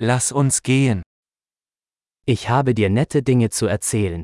[0.00, 1.02] Lass uns gehen.
[2.24, 4.22] Ich habe dir nette Dinge zu erzählen.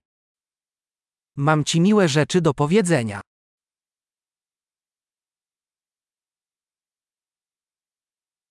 [1.36, 3.20] Mam ci miłe rzeczy do powiedzenia.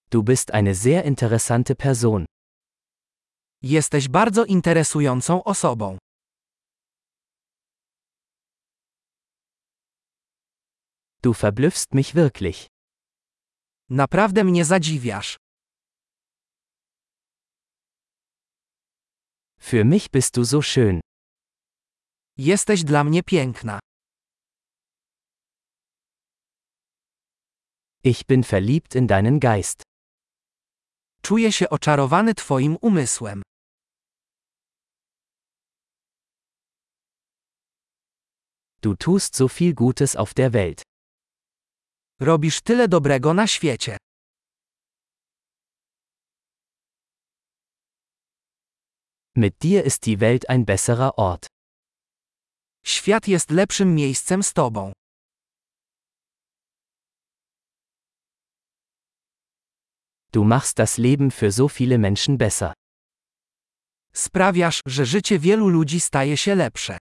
[0.09, 2.25] Du bist eine sehr interessante Person.
[3.61, 5.97] Jesteś bardzo interesującą osobą.
[11.21, 12.67] Du verblüffst mich wirklich.
[13.89, 15.42] Naprawdę mnie zadziwiasz.
[19.63, 20.99] Für mich bist du so schön.
[22.37, 23.79] Jesteś dla mnie piękna.
[28.03, 29.83] Ich bin verliebt in deinen Geist.
[31.21, 33.41] Czuję się oczarowany Twoim umysłem.
[38.81, 40.81] Du tust so viel Gutes auf der Welt.
[42.19, 43.97] Robisz tyle dobrego na świecie.
[49.35, 51.47] Mit dir ist die Welt ein besserer Ort.
[52.85, 54.93] Świat jest lepszym miejscem z Tobą.
[60.31, 62.73] Du machst das Leben für so viele Menschen besser.
[64.13, 66.97] Sprawiasz, że życie wielu ludzi staje się lepsze.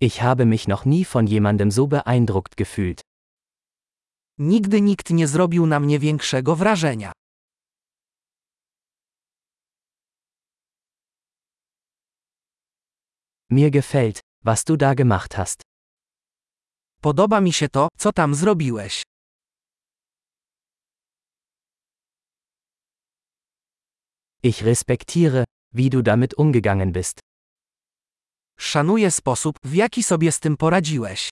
[0.00, 3.00] Ich habe mich noch nie von jemandem so beeindruckt gefühlt.
[4.38, 7.12] Nigdy nikt nie zrobił na mnie większego wrażenia.
[13.50, 15.62] Mir gefällt, was du da gemacht hast.
[17.00, 19.02] Podoba mi się to, co tam zrobiłeś.
[24.42, 27.20] Ich respektiere, wie du damit umgegangen bist.
[28.58, 31.30] Szanuję sposób, w jaki sobie z tym poradziłeś.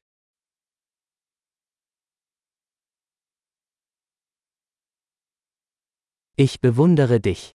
[6.37, 7.53] Ich bewundere dich.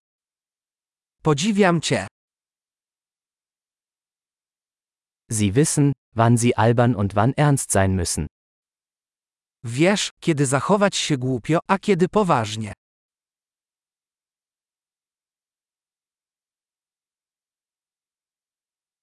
[1.22, 2.06] Podziwiam Cię.
[5.30, 8.26] Sie wissen, wann sie albern und wann ernst sein müssen.
[9.62, 12.72] Wiesz, kiedy zachować się głupio, a kiedy poważnie.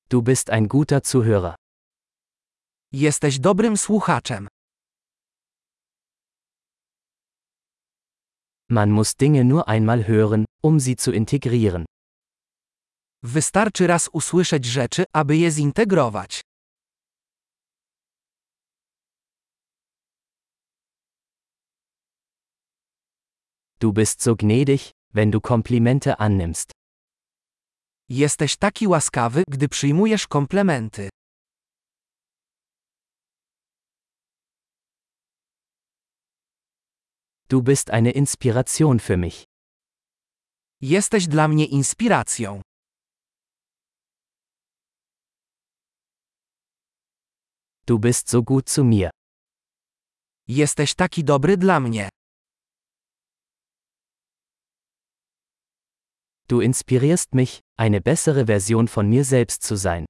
[0.09, 1.56] Du bist ein guter Zuhörer.
[2.91, 4.47] Jesteś dobrym słuchaczem.
[8.69, 11.85] Man muss Dinge nur einmal hören, um sie zu integrieren.
[13.23, 16.41] Wystarczy raz usłyszeć rzeczy, aby je zintegrować.
[23.79, 26.72] Du bist so gnädig, wenn du Komplimente annimmst.
[28.09, 31.09] Jesteś taki łaskawy, gdy przyjmujesz komplementy.
[37.50, 39.46] Du bist eine Inspiration für mich.
[40.81, 42.62] Jesteś dla mnie inspiracją.
[47.85, 49.09] Du bist so gut zu mir.
[50.47, 52.09] Jesteś taki dobry dla mnie.
[56.50, 60.06] Du inspirierst mich, eine bessere Version von mir selbst zu sein.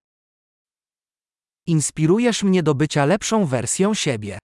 [1.68, 4.40] Inspirujesz mnie do bycia lepszą wersją siebie.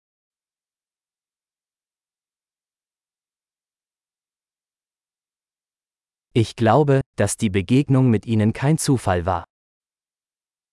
[6.36, 9.44] Ich glaube, dass die Begegnung mit ihnen kein Zufall war.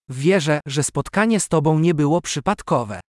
[0.09, 3.01] Wierzę, że spotkanie z Tobą nie było przypadkowe.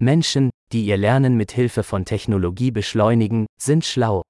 [0.00, 4.22] Menschen, die ihr Lernen mit Hilfe von Technologie beschleunigen, sind schlau.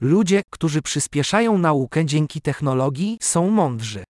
[0.00, 4.04] Ludzie, którzy przyspieszają naukę dzięki technologii, są mądrzy.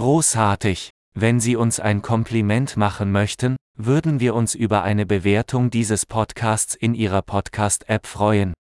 [0.00, 0.88] Großartig!
[1.12, 6.74] Wenn Sie uns ein Kompliment machen möchten, würden wir uns über eine Bewertung dieses Podcasts
[6.74, 8.54] in Ihrer Podcast-App freuen.